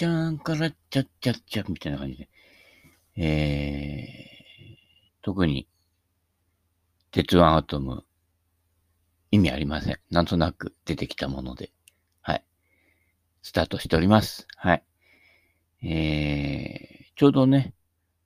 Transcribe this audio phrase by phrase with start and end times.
[0.00, 2.30] ちゃんからちゃっちゃっちゃみたいな感じで。
[3.18, 4.78] えー、
[5.20, 5.68] 特に、
[7.10, 8.06] 鉄腕アトム、
[9.30, 9.98] 意味ありません。
[10.10, 11.70] なんとなく出てきたもので。
[12.22, 12.44] はい。
[13.42, 14.46] スタートしております。
[14.56, 14.84] はい。
[15.82, 17.74] えー、ちょうどね、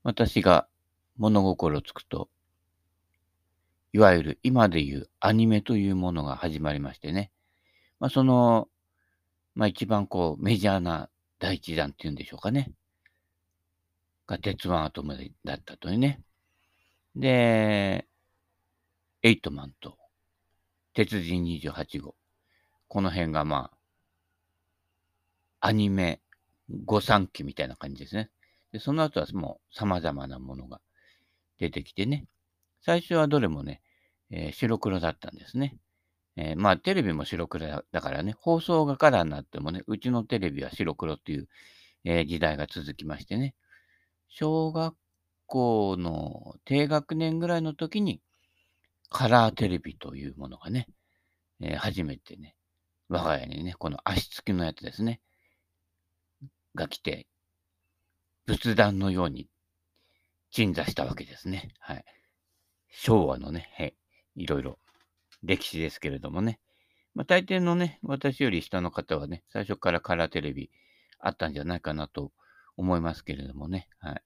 [0.04, 0.68] 私が
[1.16, 2.28] 物心つくと、
[3.92, 7.32] いわゆる今で言うアニメというものが始まりましてね。
[7.98, 8.68] まあ、その、
[9.56, 11.10] まあ一番こうメジャーな
[11.44, 12.72] 第一弾っていうんでしょうかね。
[14.26, 16.22] が鉄腕アトムだったというね。
[17.14, 18.06] で、
[19.22, 19.98] エイトマンと
[20.94, 22.14] 鉄人28号。
[22.88, 23.70] この辺がま
[25.60, 26.22] あ、アニメ
[26.86, 28.30] 御三期みたいな感じですね。
[28.72, 30.80] で、その後はもう様々なものが
[31.58, 32.24] 出てきてね。
[32.80, 33.82] 最初はどれもね、
[34.30, 35.76] えー、白黒だったんですね。
[36.36, 41.48] えー、まあ、テレビも白黒だからね、放送がカラーになってもね、うちのテレビは白黒っていう、
[42.04, 43.54] えー、時代が続きましてね、
[44.28, 44.94] 小学
[45.46, 48.20] 校の低学年ぐらいの時に、
[49.10, 50.88] カラーテレビというものがね、
[51.60, 52.56] えー、初めてね、
[53.08, 55.20] 我が家にね、この足つきのやつですね、
[56.74, 57.28] が来て、
[58.46, 59.48] 仏壇のように
[60.50, 61.74] 鎮座したわけですね。
[61.78, 62.04] はい。
[62.90, 63.94] 昭和のね、はい、
[64.36, 64.78] いろいろ
[65.44, 66.58] 歴史ですけれどもね。
[67.14, 70.70] まあ、大抵のね、私より下の方はね、最初からカラーテレビ
[71.20, 72.32] あったんじゃないかなと
[72.76, 73.88] 思いますけれどもね。
[73.98, 74.22] はい。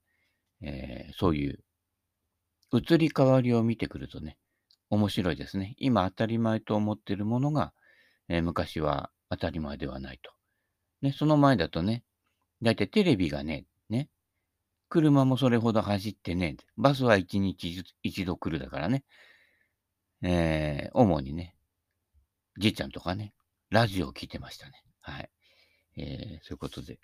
[0.61, 1.63] えー、そういう
[2.73, 4.37] 移り変わりを見てくるとね、
[4.89, 5.75] 面白いですね。
[5.77, 7.73] 今当たり前と思っているものが、
[8.27, 10.31] えー、昔は当たり前ではないと。
[11.01, 12.03] ね、その前だとね、
[12.61, 14.09] だいたいテレビがね、ね、
[14.89, 19.03] 車もそれほど走ってね、バスは一日一度来るだからね、
[20.21, 21.55] えー、主にね、
[22.57, 23.33] じいちゃんとかね、
[23.69, 24.83] ラジオを聞いてましたね。
[25.01, 25.29] はい。
[25.97, 26.99] えー、そういうことで、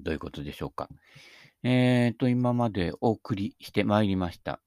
[0.00, 0.88] どういうことでしょうか。
[1.62, 4.60] えーと、今までお送りしてまいりました。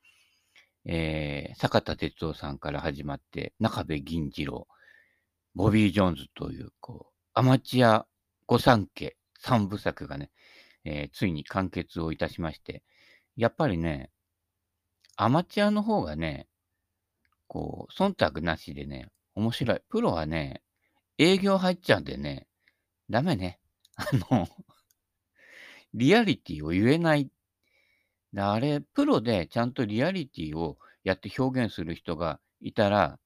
[0.86, 4.68] えー、坂田哲夫さんから始まって、中部銀次郎、
[5.56, 8.08] ボビー・ジョーンズという、こう、アマチュア
[8.48, 10.32] 御三家三部作がね、
[10.84, 12.84] えー、ついに完結をいたしまして、
[13.36, 14.12] やっぱりね、
[15.16, 16.48] アマチュアの方がね、
[17.52, 19.82] こう、忖度なしでね、面白い。
[19.90, 20.62] プロはね、
[21.18, 22.48] 営業入っちゃうんでね、
[23.10, 23.60] ダメね。
[23.98, 24.48] あの、
[25.94, 27.30] リアリティを言えない。
[28.38, 33.20] あれ、プロでちゃんとリアリティをやって表現する人がいたら、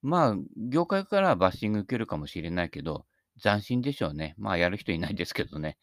[0.00, 3.04] まあ、業界からはバッシング受けるかもしれないけど、
[3.42, 4.36] 斬新でしょうね。
[4.38, 5.76] まあ、やる人いないですけどね。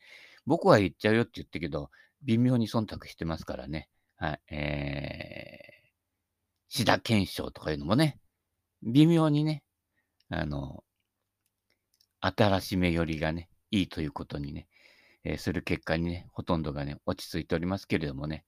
[0.45, 1.91] 僕は言っちゃうよって言ったけど、
[2.21, 3.89] 微妙に忖度してますからね。
[4.15, 4.41] はい。
[4.55, 5.72] えー、
[6.75, 8.17] 志田検証とかいうのもね、
[8.81, 9.61] 微妙にね、
[10.29, 10.83] あの、
[12.19, 14.67] 新しめ寄りがね、いいということにね、
[15.23, 18.43] えー、する結果にね、ほとんどがね、落ち着いておりますけれどもね、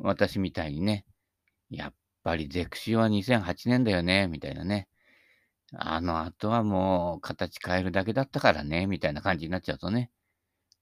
[0.00, 1.06] 私みたいにね、
[1.70, 4.88] やっぱりゼクシオは2008年だよね、みたいなね。
[5.72, 10.10] あの後はもう形変えるだけだったからね、みたいな感じになっちゃうとね、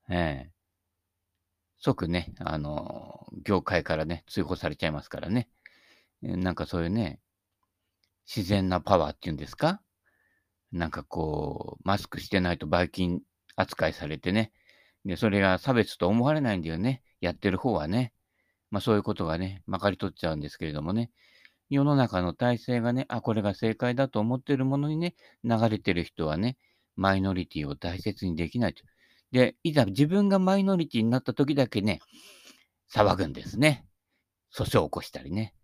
[0.08, 0.50] ええ
[1.76, 5.48] 即ね、あの、業界からね、追放されちゃいますからね。
[6.22, 7.20] なんかそういうね、
[8.26, 9.80] 自然なパワーっていうんですか？
[10.72, 13.20] なんかこう、マスクしてないとばい菌
[13.56, 14.52] 扱いされてね。
[15.04, 17.02] で、それが差別と思われないんだよね。
[17.20, 18.12] やってる方はね。
[18.70, 21.10] まあそういうことがね、まかり取っちゃうんですけれどもね。
[21.70, 26.56] 世の中の体制がね、あ、これが正解だと思ってるものにね、流れてる人はね、
[26.96, 28.84] マイノリティを大切にできないと。
[29.32, 32.00] で、いざ自分がマイノリティになった時だけね、
[32.92, 33.86] 騒ぐんですね。
[34.52, 35.54] 訴訟を起こしたりね。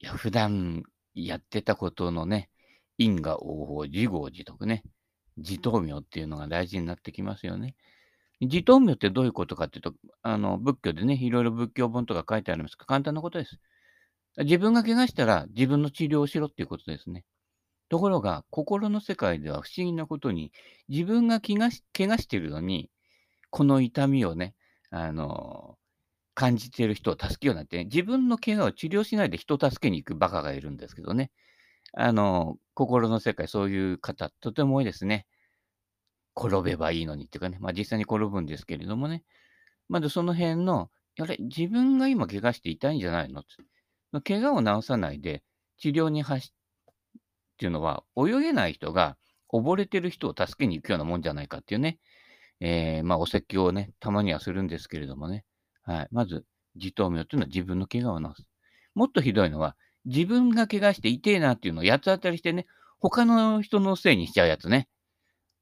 [0.00, 0.82] いや、普段
[1.14, 2.50] やってたことのね、
[2.98, 4.82] 因果応報、自業自得ね、
[5.36, 7.74] 自灯明っていうのが大事になってきますよね。
[8.40, 13.58] 自灯明ってどういうことかっていうと、あの、仏教でね、いろいろ仏教本とか書いてありますが、簡単なことです。
[14.38, 17.24] 自分が怪我したら自分の治療をしろっていうことですね。
[17.88, 20.52] ところが、心の世界では不思議なことに、
[20.88, 22.90] 自分が怪我し怪我してるのに、
[23.50, 24.54] この痛みをね、
[24.90, 25.78] あの、
[26.36, 31.32] 感じている人を助けようなんて、ね、自分の怪我を治療しないで人を助けに行くバカがいるんですけどね。
[31.94, 35.26] あの、心の世界、そういう方、とても多いですね。
[36.36, 39.24] 転べばいいのにっていうかね、まあ実際に転ぶんですけれどもね。
[39.88, 43.42] まずその辺の、あれ、自分が今怪我して痛いんじゃないの？
[44.22, 45.42] 怪我を治さないで
[45.78, 47.18] 治療に走っ
[47.56, 49.16] ていうのは、泳げない人が
[49.50, 51.98] 溺れてる人を助けに行くようなもんじゃないかっていうね。
[52.60, 55.45] えー、まあお説教をね、たまにはするんですけれどもね。
[55.86, 56.08] はい。
[56.10, 56.44] まず、
[56.74, 58.46] 自頭明というのは自分の怪我を治す。
[58.94, 62.66] もっとひどいのは、自分が怪我して痛えなっていうのを八つ当たりしてね、
[63.00, 64.88] 他の人のせいにしちゃうやつね。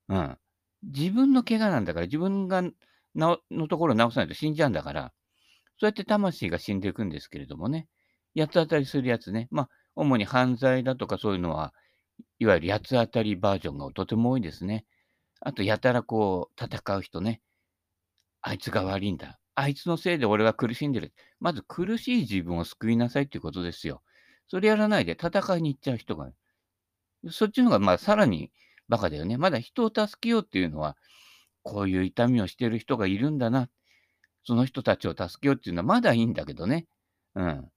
[0.09, 0.38] うん。
[0.82, 2.62] 自分の怪我なんだから、自分が
[3.15, 5.12] なのところを治さないと死んじゃうんだから、
[5.79, 7.88] そうやって魂が死んでいくんですけれどもね、
[8.37, 11.73] 八つ当たりするやつね、まあ、主に犯罪だとかそういうのは、
[12.38, 14.85] いわゆる八つ当たりバージョンがとても多いですね。
[15.41, 17.41] あと、やたらこう、戦う人ね。
[18.41, 19.38] あいつが悪いんだ。
[19.55, 21.12] あいつのせいで俺は苦しんでる。
[21.41, 24.03] まず苦しい自分を救いなさいっていうことですよ。
[24.49, 26.31] それやらないで戦いに行っちゃう人が、
[27.31, 28.51] そっちの方がまあさらに
[28.89, 29.39] バカだよね。
[29.39, 30.97] まだ人を助けようっていうのは、
[31.62, 33.69] こういう痛みをしてる人がいるんだな。
[34.45, 36.87] その人たちを助けようっていうのはまだいいんだけどね。
[37.35, 37.71] うん。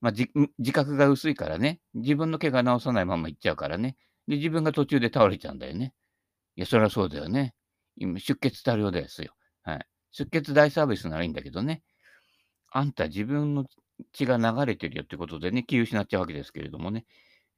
[0.00, 1.80] まあ、自覚が薄いからね。
[1.94, 3.96] 自分の怪我治さないまま行っちゃうからね。
[4.26, 5.92] で、自分が途中で倒れちゃうんだよね。
[6.56, 7.54] いや、そりゃそうだよね。
[7.96, 9.34] 今、出血多量ですよ。
[9.62, 9.86] はい。
[10.16, 11.82] 出血大サービスならいいんだけどね。
[12.70, 13.66] あんた自分の
[14.12, 17.04] 血が流れてるよってことでね、気を失っちゃうわけですけれどもね。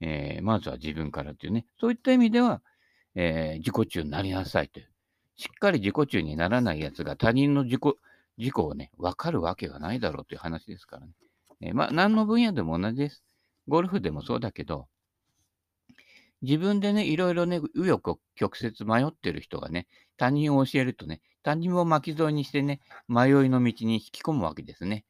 [0.01, 1.67] えー、まずは自分からっていうね。
[1.79, 2.63] そういった意味では、
[3.15, 4.89] えー、自己中になりなさいという。
[5.37, 7.83] しっかり自己中にならないやつが他人の自己、
[8.39, 11.13] 事故をね、わかるわけがないだろうという話ですからね。
[11.61, 13.23] えー、まあ、何の分野でも同じです。
[13.69, 14.89] ゴルフでもそうだけど、
[16.41, 19.87] 自分でね、いろいろね、紆余曲折迷ってる人がね、
[20.17, 25.05] 他人を教えるとね、他人を巻き添えにしてね、迷いの道に引き込むわけですね。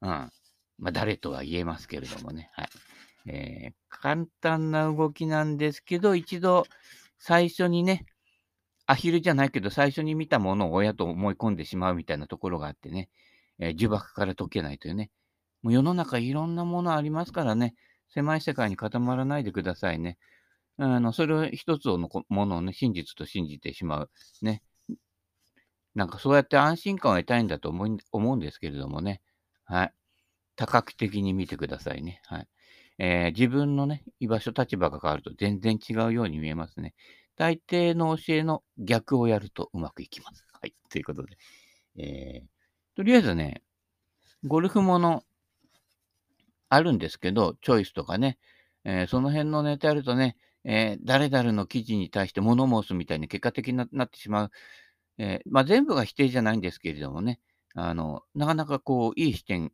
[0.00, 0.08] うん。
[0.08, 2.48] まあ、誰とは言えますけれどもね。
[2.54, 2.68] はい。
[3.26, 6.64] えー、簡単な動きなんですけど、一度
[7.18, 8.06] 最初にね、
[8.86, 13.10] アヒルじゃないけど、最初に見たものを親と思い込んでしまうみたいなところがあってね、
[13.58, 15.10] えー、呪縛から解けないというね。
[15.60, 17.74] もう世の中いろんなものありますからね、
[18.08, 20.16] 狭い世界に固まらないでくださいね。
[20.78, 24.10] あの、それを一つのものをね、真実と信じてしまう。
[24.40, 24.62] ね。
[25.96, 29.22] なんかそうやって安心感を得たいんだと思い思うんですけれどもね。
[29.64, 29.92] はい。
[30.54, 32.20] 多角的に見てくださいね。
[32.26, 32.48] はい。
[32.98, 36.94] えー、自分のね、居場所、立場が変わると全然違うように見えますね。
[37.34, 40.46] 大抵の教えの逆をやるとうまくいきます。
[40.52, 40.74] はい。
[40.90, 41.38] ということで。
[41.96, 42.46] えー、
[42.94, 43.62] とりあえずね、
[44.44, 45.24] ゴルフもの
[46.68, 48.38] あるんですけど、チョイスとかね、
[48.84, 54.50] えー、その辺のネタやるとね、えー、誰々の記事に対して物申すみたいに結果的になってしまう。
[55.18, 57.40] えー、まあ、全部が否定じゃないんですけれどもね、
[57.74, 59.72] あの、なかなかこう、いい視点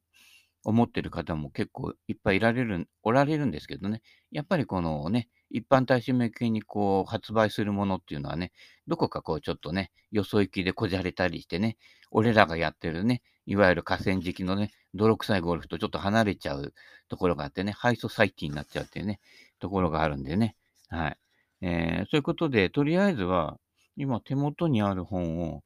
[0.65, 8.53] を持ってる方も結構いっぱいいられる、おられるんですけどね、やっぱりこのね、一般大衆向けにこう発売するものっていうのはね、
[8.87, 11.77] どこかこうちょっとね、よそ行きでこじゃれたりしてね、
[12.11, 16.75] 俺らがやってるね、いわゆる河川敷のね、泥臭いゴルフとちょっと離れちゃう
[17.09, 19.21] ところがあってね、ハイソサイティになっちゃうっていうね、
[19.59, 20.57] ところがあるんでね、
[20.89, 21.19] はい。
[21.63, 23.59] えー、そういうことで、とりあえずは、
[23.97, 25.63] 今手元にある本を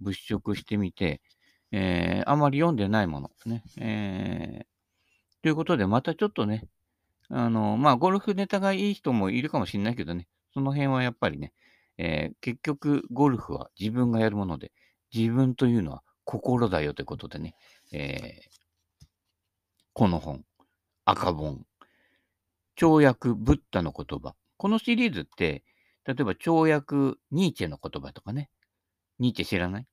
[0.00, 1.20] 物色してみて、
[1.72, 3.62] えー、あまり読んでないもの、ね。
[3.78, 4.64] えー、
[5.42, 6.68] ということで、またちょっとね、
[7.28, 11.52] あの、まあ、ゴルフネタがいい人もいるかもしれないけどね、その辺はやっぱりね、
[11.96, 14.72] えー、結局、ゴルフは自分がやるもので、
[15.14, 17.54] 自分というのは心だよということでね、
[17.92, 19.06] えー、
[19.92, 20.44] この本、
[21.04, 21.64] 赤本、
[22.76, 25.62] 跳躍ブッダの言葉、このシリーズって、
[26.06, 28.50] 例えば跳躍ニーチェの言葉とかね。
[29.18, 29.86] ニーチェ知らない？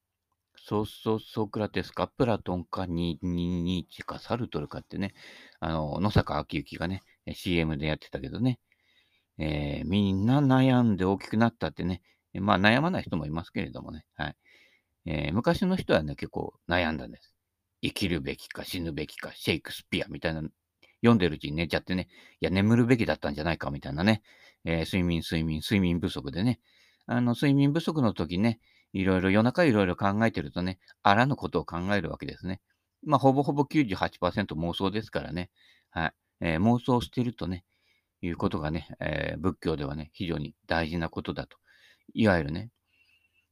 [0.56, 5.14] そうそうソクラテスか、プラトンか、ニニーチェか、サルトルかってね、
[5.60, 8.60] あの、野坂昭之がね、CM でやってたけどね、
[9.38, 12.02] えー、みんな悩んで大きくなったってね、
[12.34, 14.36] まあ悩まない人もいますけれどもね、はい。
[15.06, 17.34] えー、昔の人はね、結構悩んだんです。
[17.82, 20.42] 生きるべきか死ぬべきか、シェイクスピアみたいな、
[21.02, 22.08] 読んでるうちに寝ちゃってね、
[22.42, 24.24] いや、眠るべきだったんじゃないかみたいなね、
[24.66, 26.60] えー、睡眠、睡眠、睡眠不足でね、
[27.06, 28.60] あの、睡眠不足の時ね、
[28.94, 32.62] いろいろ、夜中いろいろ考えてるとね、あらぬことを考えるわけですね。
[33.04, 35.50] まあ、ほぼほぼ98%妄想ですからね。
[35.90, 36.14] はい。
[36.42, 37.64] えー、妄想してるとね、
[38.22, 41.58] いうことがね、えー、仏教ではね、非常に大事なことだと。
[42.14, 42.72] いわゆるね、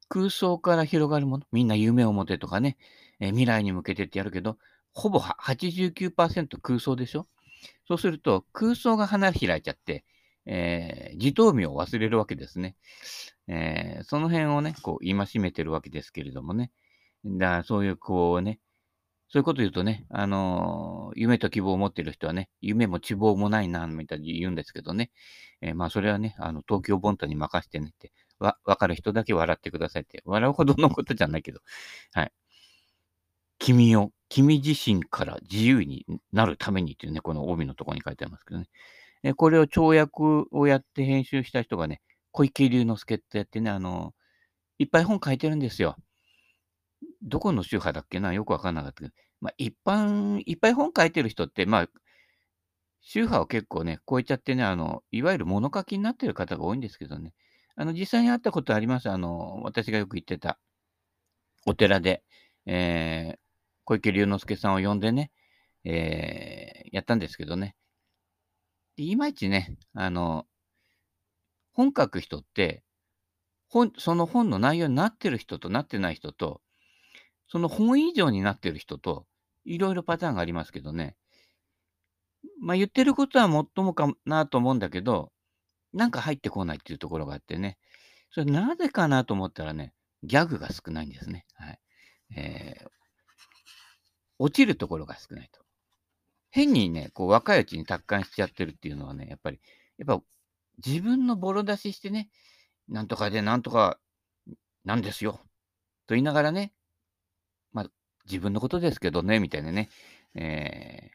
[0.09, 2.77] 空想から広がるもの、みんな夢を持てとかね、
[3.19, 4.57] えー、未来に向けてってやるけど、
[4.93, 7.27] ほぼ89%空想でしょ？
[7.87, 10.05] そうすると、空想が花開いちゃって、
[10.45, 12.75] えー、自頭身を忘れるわけですね。
[13.47, 16.71] えー、その辺をね、こう、戒めてるわけですけれどもね。
[17.25, 18.59] だからそういう、こうね、
[19.29, 25.11] そういうこと言うとね、あのー、夢と希望を持っている人はね、夢も希望もないな、みたいに言うんですけどね。
[25.61, 31.59] えー、まあ、それはね、あの、東京ボンタに任せてねって、わ、わかる人だけ笑ってくださいって、笑うほどのことじゃないけど、
[32.13, 32.31] はい。
[33.59, 38.67] 君を、君自身から自由になるためにっていうね、この帯のところに書いてありますけどね。
[39.25, 41.99] えこれを跳躍をやって編集した人がね、
[42.31, 44.13] 小池龍之介ってやってね、あの、
[44.77, 45.95] いっぱい本書いてるんですよ。
[47.23, 49.13] どこの宗派だっけなよくわかんなかったけど。
[49.41, 51.89] まあ、一般、いっぱい本書いてる人って、まあ、
[53.01, 57.33] 宗派を結構ね、超えちゃってね、あの、いわゆる物書きになってる方が多いんですけどね。
[57.75, 59.09] あの、実際に会ったことあります。
[59.09, 60.59] あの、私がよく行ってた
[61.65, 62.23] お寺で、
[62.67, 63.39] えー、
[63.85, 65.31] 小池龍之介さんを呼んでね、
[65.83, 67.75] えー、やったんですけどね。
[68.95, 70.45] でいまいちね、あの、
[71.73, 72.83] 本書く人って、
[73.67, 76.61] 本、その本の内容になってる人となってない人と、
[77.47, 79.25] その本以上になってる人と、
[79.65, 81.15] いろいろパターンがありますけどね。
[82.61, 85.31] まあ言ってることはもっともかなと思うんだけど、
[85.93, 87.77] なんか入ってこないっていうところがあってね。
[88.31, 91.45] それなぜかなと思ったらね、ギャグが少ないんですね。
[91.55, 91.79] はい。
[92.37, 92.87] えー、
[94.39, 95.64] 落ちるところが少ないと。
[96.55, 99.59] 変にね、こう若いうちに達観しちゃってるっていうのはね、やっぱり、
[99.97, 100.23] やっぱ
[100.85, 102.29] 自分のボロ出ししてね、
[102.87, 103.99] なんとかでなんとか
[104.85, 105.41] なんですよ。
[106.07, 106.71] と言いながらね、
[107.73, 107.85] まあ、
[108.25, 109.89] 自分のことですけどね、みたいなね、
[110.33, 111.11] え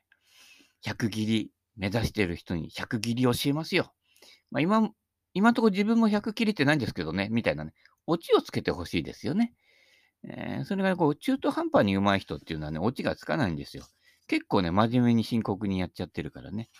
[0.85, 3.95] ー、100切り目指してる人に100切り教えますよ。
[4.51, 4.91] まあ、今、
[5.33, 7.73] 今のとこ自分も100切りってないんですけどね、みたいなね、
[8.07, 9.55] オチをつけてほしいですよね。
[10.23, 13.87] えー、それがこう、中途半端に上手い人っていうのはね、オチがつかないんですよ。
[14.31, 16.71] 結構ね、真面目に深刻にやっちゃってるからね。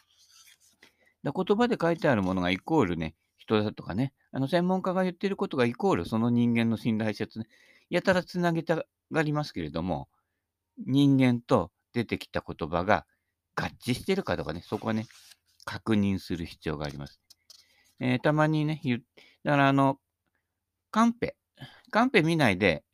[1.25, 7.49] だ言葉で書いてあるものがイコールね、人だとかね、あの専門家が言ってることがイコールその人間の信頼説ね、
[7.91, 10.07] やたらつなげたがりますけれども、
[10.87, 13.05] 人間と出てきた言葉が
[13.57, 15.07] 合致してるかとかね、そこはね、
[15.65, 17.21] 確認する必要があります。
[17.99, 19.03] えー、たまにね、言
[19.43, 19.99] だからあの、
[20.93, 21.35] カンペ、
[21.91, 22.85] カンペ見ないで、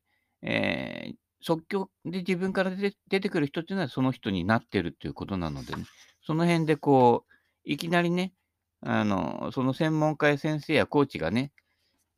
[0.40, 2.72] えー、即興で自分から
[3.08, 5.84] 出てくる人っていうのはその人になってるっていうことなのでね、
[6.24, 7.32] その辺でこう、
[7.64, 8.32] いきなりね、
[8.80, 11.52] あの、その専門家や先生やコーチがね、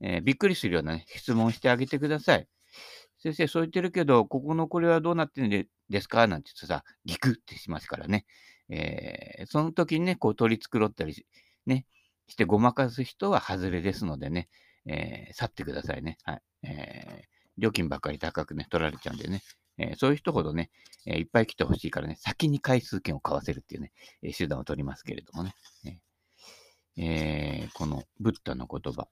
[0.00, 2.46] えー、びっくりするような、ね、質問してあげてください。
[3.20, 6.26] 先生、そう言ってるけど、ここのこれはどうなってるんですか？
[6.26, 8.24] なんて言ってさ、ギクってしますからね。
[8.68, 11.26] えー、その時にね、こう取り繕ったり
[11.66, 11.86] ね、
[12.28, 14.48] してごまかす人は外れですのでね、
[14.86, 16.18] えー、去ってくださいね。
[16.22, 16.42] はい。
[16.62, 19.42] えー、料金ばっかり高くね、取られちゃうんでね。
[19.78, 20.70] えー、そういう人ほどね、
[21.06, 25.54] えー、いっぱい来てほしいからね、先に回数券を買わせるっていうね、えー、手段を取りますけれどもね。
[27.00, 29.06] え、このブッダの言葉。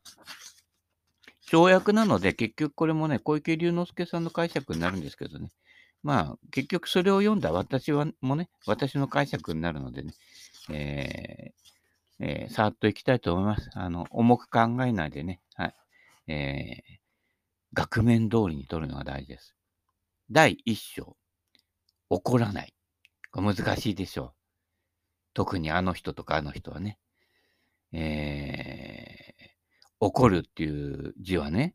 [1.49, 5.51] 跳躍なので、結局これもね、小池龍之介さんの解釈になるんですけどね。
[6.03, 10.15] まあ、結局それを読んだ私はもね、私の解釈になるのでね、
[10.71, 11.53] え、
[12.19, 13.71] えー、さーっといきたいと思います。
[13.75, 15.75] あの、重く考えないでね、はい。
[16.29, 17.06] えー、
[17.73, 19.55] 額面通りに取るのが大事です。
[20.31, 21.17] 第一章、
[22.11, 22.75] 怒らない。
[23.33, 24.33] 難しいでしょう。
[25.35, 26.99] 特にあの人とかあの人はね。
[27.93, 29.45] えー、
[30.01, 31.75] 怒るっていう字はね、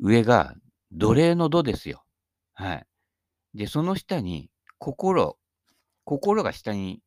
[0.00, 0.54] 上が
[0.92, 2.04] 奴隷の度ですよ。
[2.54, 2.86] はい。
[3.54, 5.36] で、その下に心、
[6.04, 7.02] 心が下に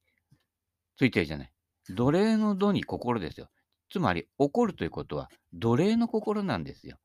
[0.97, 1.51] ついてるじゃない。
[1.89, 3.49] 奴隷の度に心ですよ。
[3.89, 6.97] つまり、怒るということは奴隷の心なんですよ。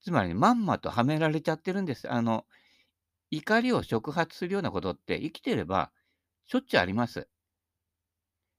[0.00, 2.10] つまり、まんまとはめられちゃってるんです。
[2.10, 2.46] あの、
[3.30, 5.90] 怒りを触発するようなことって生きてれば
[6.46, 7.28] しょっちゅうあります。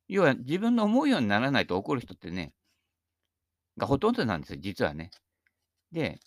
[0.08, 2.54] 要は自分の思うようにならないと怒る人ってね、
[3.78, 5.12] がほとんどなんですよ、実はね。
[5.92, 6.20] で、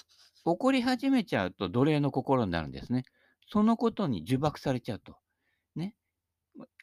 [0.44, 3.04] 怒り始めちゃうと奴隷の心になるんですね。
[3.48, 5.16] そのことに呪縛されちゃうと。
[5.76, 5.94] ね。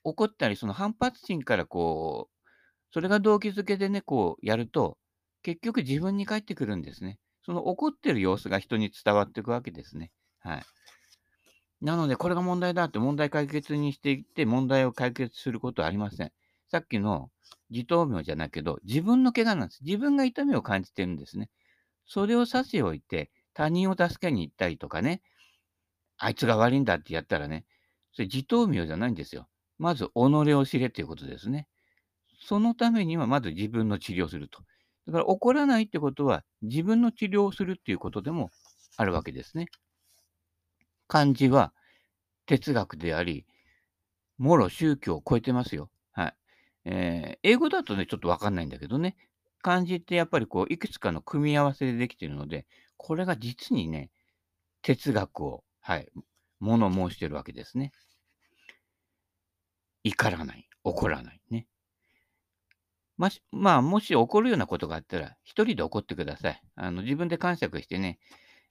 [0.03, 2.49] 怒ったり、その反発心からこう、
[2.93, 4.97] それが動機づけでね、こうやると、
[5.43, 7.19] 結局自分に返ってくるんですね。
[7.49, 10.11] その怒ってる様子が人に伝わっていくわけですね。
[10.37, 10.63] はい。
[11.81, 16.31] なので、これが問題だって問題解決にしていって、問題を解決することはありません。
[16.67, 17.31] さっきの
[17.71, 19.83] 自頭病じゃないけど、自分の怪我なんです。
[19.83, 21.49] 自分が痛みを感じてるんですね。
[22.05, 25.23] それを差し置いて、他人を助けに行ったりとかね、
[26.19, 27.65] あいつが悪いんだってやったらね、
[28.11, 29.47] それ自頭病じゃないんですよ。
[29.79, 30.11] まず、己
[30.53, 31.67] を知れということですね。
[32.43, 34.61] そのためには、まず自分の治療をすると。
[35.07, 38.51] だから、怒らないってことは、自分の治療をするっていうことでも
[38.97, 39.67] あるわけですね。
[41.07, 41.73] 漢字は
[42.45, 43.45] 哲学であり、
[44.37, 45.89] もろ宗教を超えてますよ。
[46.11, 46.35] はい。
[46.85, 49.17] えー、英語だとね、ちょっとわかんないんだけどね、
[49.61, 52.65] 漢字ってやっぱりこう、いくつかの組み合わせでできているので、
[52.97, 54.11] これが実にね、
[54.81, 56.07] 哲学を、はい、
[56.59, 57.91] 物申してるわけですね。
[60.03, 61.67] 怒らない、怒らないね。
[63.19, 66.61] まし、まあ、もし起こるようなことがあったら、一人で怒ってください。
[66.75, 68.17] あの、自分で感触してね、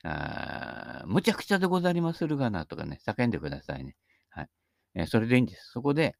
[0.05, 3.95] あむちゃくちゃでござりまするがなとかね、叫んでくださいね。
[4.31, 4.49] はい。
[4.95, 5.71] えー、それでいいんです。
[5.71, 6.17] そこで、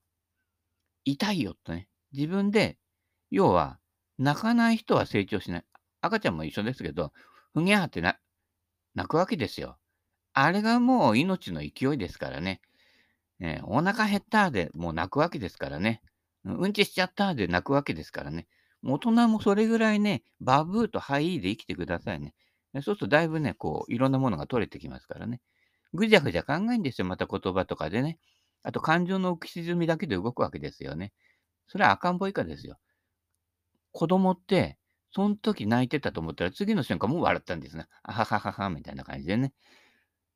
[1.07, 2.77] 痛いよとね、自分で、
[3.31, 3.79] 要は、
[4.19, 5.65] 泣かない人は成長しない。
[6.03, 7.15] 赤ちゃんも一緒ですけど、
[7.55, 8.19] ふぎゃーってな
[8.95, 9.79] 泣くわけですよ。
[10.35, 12.61] あれがもう命の勢いですからね。
[13.39, 16.03] ねお腹減ったでもう泣くわけですからね。
[16.45, 18.47] うんちしちゃったで泣くわけですからね。
[18.85, 22.35] 大人もそれぐらいね、バブーとハイーで生きてくださいね。
[22.75, 25.41] そうするとだいぶね、こう、いろんなものが取れてきますからね。
[25.95, 28.19] ぐじゃぐじゃ考えんですよ、また言葉とかでね。
[28.63, 31.13] あと感情の浮き沈みだけで動くわけですよね。
[31.67, 32.79] それは赤ん坊以下ですよ。
[33.93, 34.79] 子供って、
[35.11, 37.87] その時泣いてたと思ったら次の瞬間もう笑ったんですね。
[38.03, 39.53] あはははは、みたいな感じでね。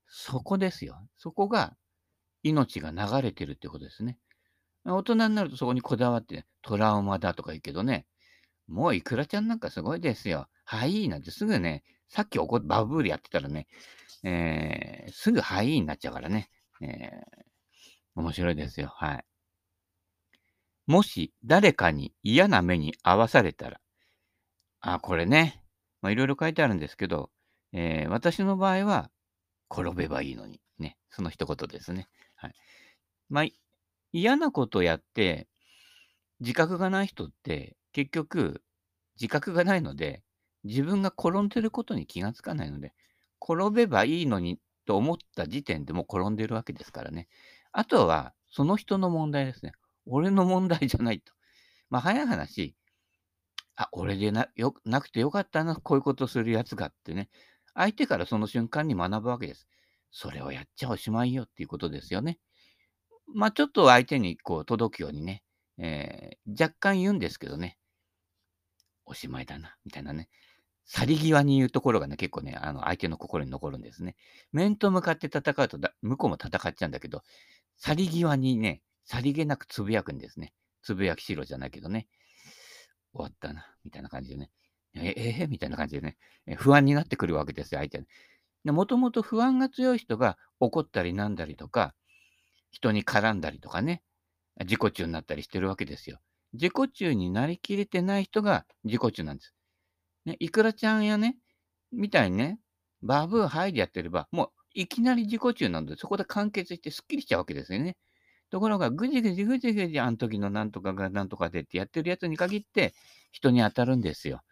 [0.09, 1.09] そこですよ。
[1.16, 1.76] そこが
[2.42, 4.18] 命が流れてるってことですね。
[4.84, 8.06] 大人になるとそこにこだわって、トラウマだとか言うけどね、
[8.68, 10.48] もういくらちゃんなんかすごいですよ。
[10.64, 13.66] はいなんてすぐね、さっき怒バブールやってたらね、
[14.24, 16.50] えー、すぐはいになっちゃうからね。
[16.80, 18.88] えー、面白いですよ。
[18.88, 19.24] はい。
[20.86, 23.80] もし誰かに嫌な目に遭わされたら、
[24.80, 25.64] あ、これね、
[26.04, 27.30] いろいろ書いてあるんですけど、
[27.72, 29.10] えー、私の場合は、
[29.70, 30.60] 転べばいいのに。
[30.78, 32.08] ね、その一言ですね。
[32.34, 32.54] はい。
[33.30, 33.44] まあ、
[34.12, 35.49] 嫌なことやって、
[36.40, 38.62] 自覚がない人って、結局、
[39.21, 40.23] 自覚がないので、
[40.64, 42.95] 自分が転んでることに気がつかないので、
[43.40, 47.28] 転べばいいのにと思った時点でもう転んでるわけですからね。
[47.73, 49.73] あとは、その人の問題ですね。
[50.07, 51.33] 俺の問題じゃないと。
[51.90, 52.76] まあ、早い話、
[53.76, 57.28] あ、俺でなよなくてよかったな、こういうことするやつがってね。
[57.75, 59.66] 相手からその瞬間に学ぶわけです。
[60.11, 62.38] それをやっちゃおしまいよっていうことですよね。
[63.26, 65.43] まあ、ちょっと相手にこう届くようにね、
[65.79, 67.79] えー、若干言うんですけどね、
[69.05, 70.29] おしまいだな、みたいなね。
[70.85, 74.17] 去り際に言うところがね、結構ね、あの相手の心に残るんですね。
[74.52, 77.23] 面と向かって戦うとだ、向こうも戦っちゃうんだけど、
[77.76, 80.52] 去り際にね、さりげなくつぶやくんですね。
[80.83, 82.09] つぶやきしろじゃないけどね。
[83.12, 84.50] 終わったな、みたいな感じでね。
[84.95, 86.17] ええー、みたいな感じでね、
[86.56, 88.04] 不安になってくるわけですよ、相手
[88.71, 91.95] もともと不安が強い人が怒ったりなんだりとか、
[92.73, 94.02] 人に絡んだりとかね、
[94.61, 96.21] 自己中になったりしてるわけですよ。
[96.54, 99.54] 自己中になりきれてない人が自己中なんです。
[100.25, 101.37] ね、いくらちゃんやね、
[101.93, 102.58] みたいにね、
[103.02, 107.97] バブーハイでやってれば、もういきなり自己中なんで、そこで完結してすっきりしちゃうわけですよね。
[108.50, 112.95] ところが、ぐじぐじぐじぐじ、あの時のなんとかがなんとかでってやってるやつに限って、
[113.32, 114.43] 人に当たるんですよ。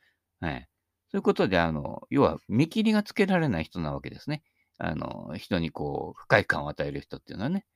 [0.40, 0.68] はい。
[1.10, 4.42] そういうことで、あの、要は見切りがつけられない人なわけですね。
[4.78, 7.66] あの、人にこう、不快感を与える人っていうのはね。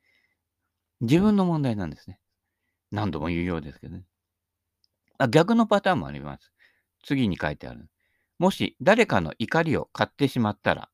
[1.00, 2.18] 自分の問題なんですね。
[2.90, 4.04] 何度も言うようですけどね。
[5.18, 6.52] あ逆のパターンもあります。
[7.02, 7.88] 次に書いてある。
[8.38, 10.88] もし誰かの怒りを買ってしまったら、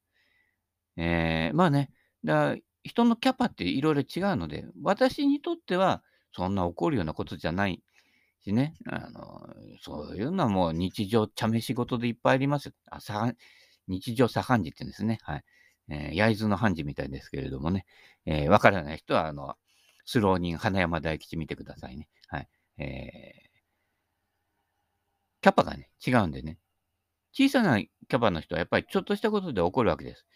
[0.97, 1.91] えー、まあね、
[2.25, 6.03] だ人のキャパっていろいろ違うので、私にとっては
[6.35, 7.83] そんな怒るようなことじゃない
[8.45, 9.47] しね、あの
[9.83, 13.01] そういうのはもう日常茶飯事でいっぱいありますあ
[13.89, 15.19] 日常茶飯事って言うんですね。
[15.23, 15.45] はい。
[15.91, 17.85] えー、焼津の飯事みたいですけれどもね、
[18.25, 19.57] えー、わからない人は、あの、
[20.11, 22.09] スローニン花山大吉見てくださいね。
[22.27, 22.49] はい。
[22.79, 23.49] えー、
[25.41, 26.59] キャパがね、違うんでね。
[27.33, 30.27] 小さなキャパの人はやっぱりちょっとしたことで起こるわけです。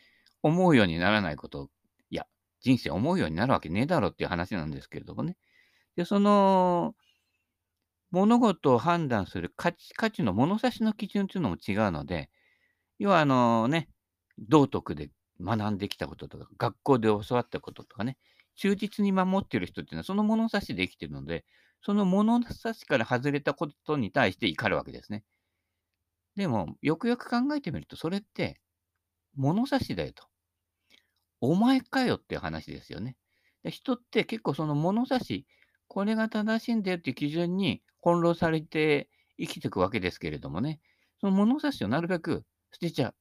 [0.45, 1.71] 思うようにならないこと、
[2.09, 2.25] いや、
[2.61, 5.37] 人生思うようになるわけねえだろっていう話なんですけれどもね。
[5.97, 6.95] で、その、
[8.13, 12.31] 物事を判断する価値価値の物差しの基準というのも違うので、
[13.01, 13.89] 要はあのね、
[14.39, 15.11] 道徳で
[15.41, 18.19] 学んできたこととか、学校で教わったこととかね、
[18.57, 21.45] 忠実に守ってる人っていうのはその物差しで生きてるので、
[21.83, 25.25] その物差しから外れたことに対して怒るわけですね。
[26.37, 28.61] でも、よくよく考えてみると、それって
[29.37, 30.25] 物差しだよと。
[31.41, 33.17] お前かよっていう話ですよね。
[33.71, 35.47] 人って結構その物差し、
[35.89, 40.81] これが正しいんだよっていう基準に翻弄されて生きていくわけですけれどもね、
[41.21, 43.15] その物差しをなるべく捨てちゃ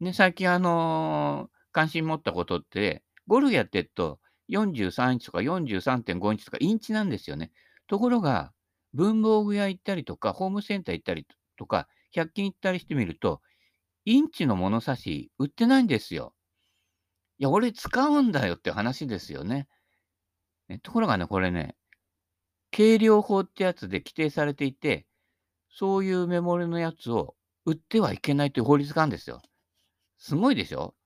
[0.00, 0.04] う。
[0.04, 7.52] ね、最近あのー、関心持ったことって、ゴルフやってると43インチとか43.5インチとかインチなんですよね。
[7.86, 8.52] ところが、
[8.94, 13.42] 文房具屋行ったりとか、ホームセンター行ったりとか、100均行ったりしてみると、
[14.06, 16.34] インチの物差し売ってないんですよ。
[17.38, 19.68] いや、俺使うんだよって話ですよね。
[20.68, 21.76] ねところがね、これね、
[22.70, 25.06] 計量法ってやつで規定されていて、
[25.70, 27.36] そういうメモリのやつを
[27.66, 29.42] 売ってはいけないという法律があるんですよ。
[30.18, 30.97] すごいでしょ？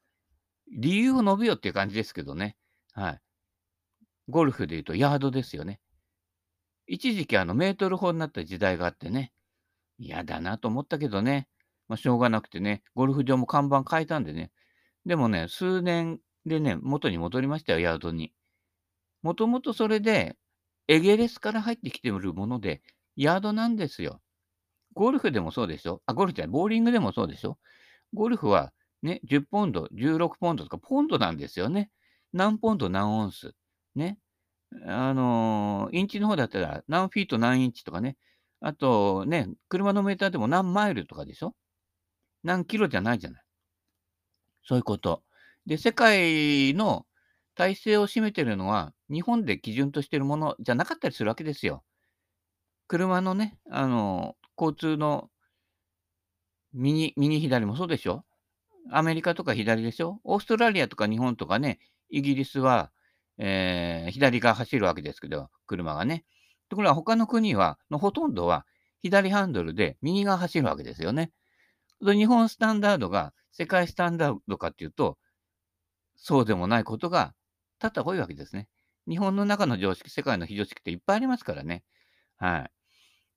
[0.71, 2.57] 理由を述べようっていう感じですけどね。
[2.93, 3.21] はい。
[4.29, 5.81] ゴルフで言うとヤードですよね。
[6.87, 9.33] 一時期あのメートル法になった時代があってね、
[9.99, 11.49] 嫌だなと思ったけどね、
[11.89, 14.51] まあ、しょうがなくてね、ゴルフ場も看板変えたんでね、
[15.07, 18.33] でもね、数年でね、元に戻りましたよ、ヤードに。
[19.23, 20.37] もともとそれで、
[20.89, 22.83] エゲレスから入ってきてるもので、
[23.17, 24.21] ヤードなんですよ。
[24.95, 26.03] ゴルフでもそうでしょ？
[26.07, 27.59] あ、ゴルフじゃない、ボーリングでもそうでしょ？
[28.13, 31.91] ゴルフはね、10ポンド、16ポンドとか、ポンドなんですよね。
[32.33, 33.55] 何ポンド何オンス。
[33.95, 34.19] ね。
[34.87, 38.17] あのー、インチの方だったら何フィート何インチとかね。
[38.61, 41.55] あとね、車のメーターでも何マイルとかでしょ？
[42.45, 43.43] 何キロじゃないじゃない。
[44.65, 45.23] そういうこと。
[45.67, 47.07] で、世界の
[47.55, 51.85] 体制を占めてるのは、日本で基準としてるものじゃなかったりするわけですよ。
[52.89, 55.31] 車のね、あの、交通の
[56.73, 58.25] 右、右左もそうでしょ？
[58.91, 60.21] アメリカとか左でしょ？
[60.25, 61.79] オーストラリアとか日本とかね、
[62.11, 62.91] イギリスは、
[63.39, 66.25] えー、左が走るわけですけど、車がね。
[66.69, 68.67] ところが他の国は、のほとんどは
[69.03, 71.31] 左ハンドルで右が走るわけですよね。
[72.01, 75.19] 日本スタンダードが世界スタンダードかっていうと、
[76.17, 77.35] そうでもないことが
[77.79, 78.69] 多々多いわけですね。
[79.09, 81.85] 日本の中の常識、世界の非常識っていっぱいありますからね。
[82.37, 82.71] はい。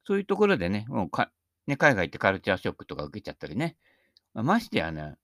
[0.03, 1.31] そういうところでね、もうか
[1.67, 3.75] ね海外行ってカルチャーショックとか受けちゃったりね。
[4.33, 5.15] ましてやね、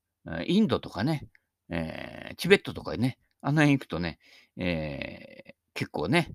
[0.46, 1.28] インドとかね、
[1.70, 4.20] えー、チベットとかね、あの辺行くとね、
[4.58, 6.34] えー、結構ね、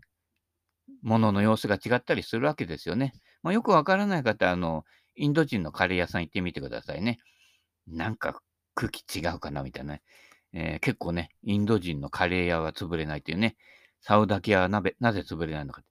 [1.02, 3.12] もの様子が違ったりするわけですよね。
[3.42, 7.18] まあ、よくわからない方、あの、インド人のカレー屋さん行ってみてくださいね。
[7.86, 8.40] なんか
[8.74, 10.02] 空気違うかなみたいな、ね。
[10.52, 13.56] えー、結構ね、インド人のカレー屋は潰れないっていうね、
[14.00, 15.82] サウダキ屋はなぜ潰れないのか。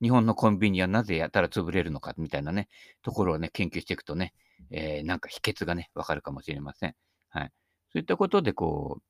[0.00, 2.68] 日本のコンビニはなぜやったら潰れるのかみたいなね、
[3.02, 4.34] ところをね、研究していくとね、
[4.70, 6.94] えー、なんか秘訣がね、わかるかもしれません。
[7.32, 7.52] はい。
[7.92, 9.02] そういったことで、こう、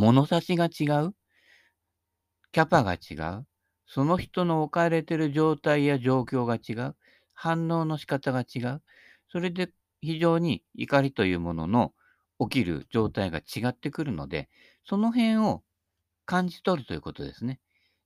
[0.00, 1.14] 物差しが違う、
[2.52, 3.46] キャパが違う、
[3.86, 6.96] その人の置かれてる状態や状況が違う、
[7.34, 8.82] 反応の仕方が違う、
[9.28, 11.94] それで非常に怒りというものの
[12.40, 14.48] 起きる状態が違ってくるので、
[14.84, 15.62] その辺を
[16.26, 17.60] 感じ取るということですね。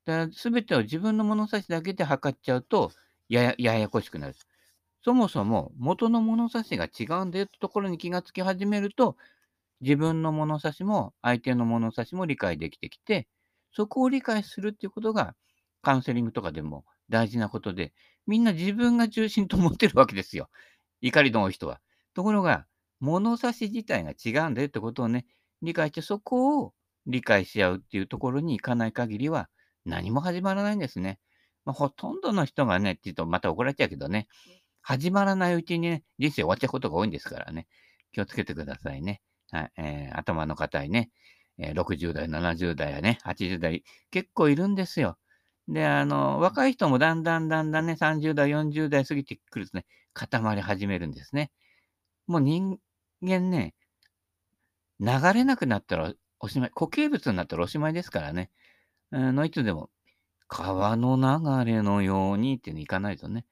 [0.06, 2.92] だから全てを自分の物差しだけで測っちゃうと
[3.28, 4.34] ややややこしくなる。
[5.02, 9.16] そもそも元の物差しが違うんだよってところに気がつき始めると、
[9.80, 13.28] 自分の物差しも相手の物差しも理解できてきて、
[13.72, 15.34] そこを理解するっていうことが
[15.82, 17.92] カウンセリングとかでも大事なことで、
[18.26, 20.50] みんな自分が中心と思ってるわけですよ。
[21.00, 21.80] 怒りの多い人は。
[22.14, 22.66] ところが、
[23.00, 25.26] 物差し自体が違うんだよってことをね、
[25.62, 26.74] 理解して、そこを
[27.06, 29.48] 理解し合うっていうところに行かない限りは、
[29.86, 31.18] 何も始まらないんですね。
[31.64, 34.28] まあ、ほとんどの人がね、って言うとまた怒られちゃうけどね、
[34.82, 37.66] 始まらないうちにね、人生終わっちゃうことが多いんですからね、
[38.12, 39.20] 気をつけてくださいね。
[39.50, 41.10] はい、えー、頭の硬いね、
[41.58, 45.18] えー、60代、70代やね、80代、結構いるんですよ。
[45.68, 51.52] で、あの、若い人もだんだんだんだんね、30代、40代過ぎてくるとね、固まり始めるんですね。
[52.26, 52.78] もう人
[53.22, 53.74] 間ね、
[55.00, 58.50] 流れなくなったらおしまい、固形物になったらおしまいですからね。
[59.10, 59.90] あの、いつでも、
[60.48, 63.46] 川の流れのようにっていかないとね。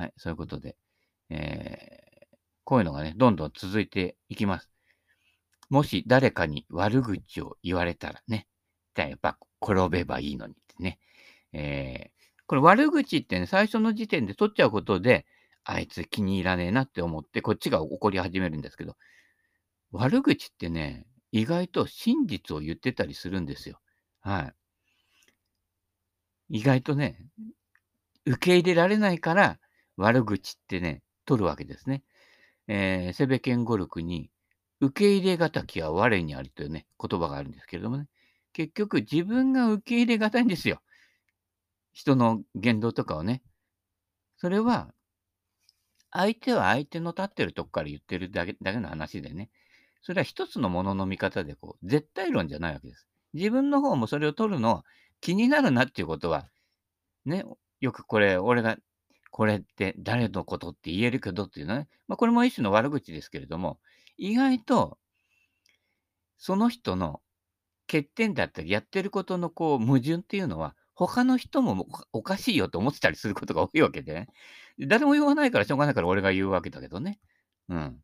[0.00, 0.76] はい、そういうことで、
[1.28, 4.70] えー、こういうのがね、どんどん続いていきます。
[5.68, 8.46] もし誰かに悪口を言われたらね、
[8.94, 10.98] じゃあやっぱ転べばいいのにってね。
[11.52, 15.26] えー、これ悪口ってね、最初の時点で取っちゃうことで、
[15.64, 18.96] あいつ気に入らねえなって思って、こっちが怒り始めるんですけど、
[19.92, 23.78] 悪口ってね、意外と真実を言ってたりするんですよ。
[24.22, 24.50] は
[26.48, 26.58] い。
[26.58, 27.22] 意外とね、
[28.24, 29.58] 受け入れられないから
[29.96, 32.02] 悪口ってね、取るわけですね。
[32.68, 34.30] えー、セベケン語録に、
[34.80, 38.06] 受け入れがたきは我にありというね、言葉があるんですけれどもね。
[38.52, 40.80] 結局自分が受け入れがたいんですよ。
[41.92, 43.42] 人の言動とかをね。
[44.38, 44.94] それは、
[46.10, 49.50] 相手は相手の立ってるとこから言ってるだけだけの話でね。
[50.02, 53.06] それは一つのものの見方で、こう、絶対論じゃないわけです。
[53.34, 54.82] 自分の方もそれを取るの
[55.20, 56.48] 気になるなっていうことは、
[57.26, 57.44] ね、
[57.80, 58.76] よくこれ、俺が、
[59.30, 61.88] これって誰のことって言えるけどっていうのはね。
[62.08, 63.78] まあ、これも一種の悪口ですけれども、
[64.16, 64.98] 意外と、
[66.36, 67.20] その人の
[67.86, 74.28] 欠点だったり、やってることのこう、矛盾っていうのは、他の人もおかしいよと思ってたりすることが多いわけでね。
[74.78, 77.18] 誰も言わないからしょうがないから俺が言うわけだけどね。
[77.68, 78.02] うん。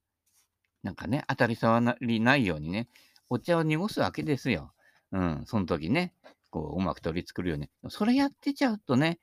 [0.82, 2.88] なんかね、当たり障りないようにね、
[3.28, 4.72] お茶を濁すわけですよ。
[5.12, 6.14] うん、その時ね、
[6.50, 7.70] こう、うまく取り繕うよね。
[7.88, 9.18] それやってちゃうとね、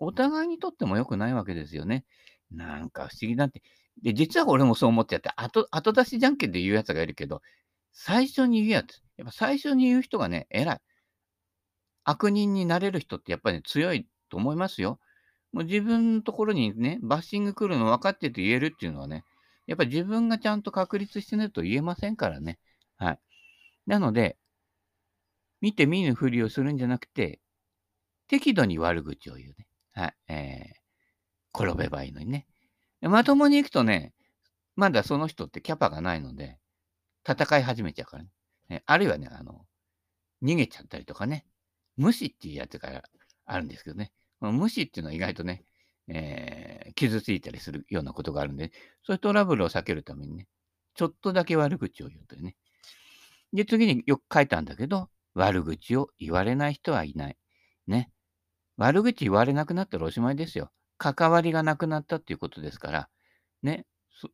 [0.00, 2.04] お互いにとっても良くないわけですよね。
[2.50, 3.62] なんか不思議だって。
[4.02, 7.42] で、実は俺もそう思ってやって、後後出しじゃんけんで言うやつがいるけど、
[7.92, 9.02] 最初に言うやつ。
[9.16, 10.80] やっぱ最初に言う人がね、偉い。
[12.04, 14.98] 悪人になれる人ってやっぱり、ね、強いと思いますよ。
[15.52, 19.24] もう自分のところにね、バッシング来るの分かってて言えるっていうのはね、
[19.66, 22.58] やっぱり自分がちゃんと確立してないと言えませんからね。
[22.96, 23.18] はい。
[23.86, 24.36] なので、
[25.60, 27.40] 見て見ぬふりをするんじゃなくて、
[28.28, 29.66] 適度に悪口を言うね。
[30.00, 30.14] はい。
[30.28, 32.46] えー、転べばいいのにね。
[33.02, 34.14] まともに行くとね、
[34.76, 36.58] まだその人ってキャパがないので、
[37.28, 38.24] 戦い始めちゃうから
[38.70, 38.82] ね。
[38.86, 39.66] あるいはね、あの、
[40.42, 41.44] 逃げちゃったりとかね。
[41.98, 43.02] 無視っていうやつが
[43.44, 44.10] あるんですけどね。
[44.38, 45.64] この無視っていうのは意外とね、
[46.08, 48.72] えー傷ついたりするようなことがあるんで、
[49.04, 50.48] そういうトラブルを避けるためにね、
[50.94, 52.56] ちょっとだけ悪口を言うというね。
[53.52, 57.36] で、次によく書いたんだけど、悪口を言われない人はいない。
[57.86, 58.10] ね。
[58.80, 60.70] 悪口言われなくなったらおしまいですよ。
[60.96, 63.08] 関わりがなくなったっていうことですから。
[63.62, 63.84] ね。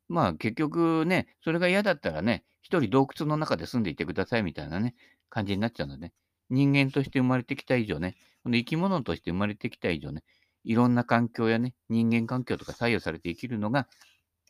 [0.08, 4.94] まあ結局ね、それが嫌だったらね、一人洞窟の中で住んでいてくださいみたいなね、
[5.30, 6.12] 感じになっちゃうので、
[6.48, 10.22] 人間として生まれてきた以上ね、生き物として生まれてきた以上ね、
[10.62, 13.88] いろんな環境やね、人間環境とか左右されて生きるのが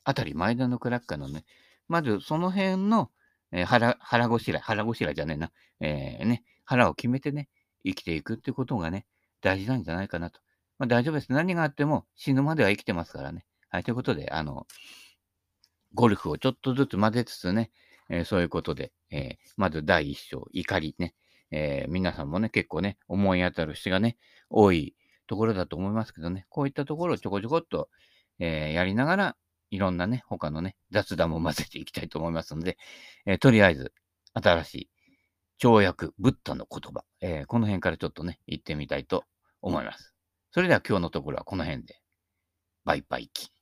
[0.04, 1.46] 当たり前だのクラッカーのね、
[1.88, 3.10] まずその辺の、
[3.50, 7.48] えー、腹、腹ごしら、腹ごしらじゃねえな、えー、ね、腹を決めてね、
[7.82, 9.06] 生きていくってことがね、
[9.46, 10.40] 大事なんじゃないかなと。
[10.76, 11.30] まあ大丈夫です。
[11.30, 13.46] 何があっても死ぬまでは生きてますからね。
[13.68, 14.66] はい、ということで、あの、
[15.94, 17.70] ゴルフをちょっとずつ混ぜつつね、
[18.10, 21.14] えー、そういうことで、えー、まず第一章、怒りね、
[21.52, 24.18] えー、皆さんもね、結構ね、思い当たる詩がね、
[24.50, 24.96] 多い
[25.28, 27.88] ところだと思いますけどね、こういったところをちょこちょこっと、
[28.40, 29.36] えやりながら、
[29.70, 32.78] いろんなね、他のね、雑談も混ぜていきたいと思いますので、
[33.26, 33.92] えとりあえず、
[34.34, 34.90] 新しい
[35.62, 39.24] 跳躍、ブッダの言葉、えこの辺からちょっとね、行ってみたいと
[39.66, 40.14] 思います。
[40.52, 42.00] それでは今日のところはこの辺で。
[42.84, 43.55] バイバイキ。